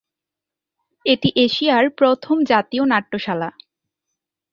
এটি 1.05 1.29
এশিয়ার 1.45 1.85
প্রথম 1.99 2.37
জাতীয় 2.51 2.83
নাট্যশালা। 2.85 3.49